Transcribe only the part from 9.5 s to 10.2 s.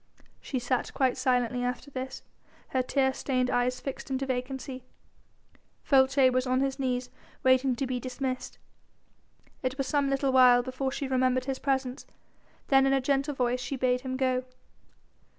It was some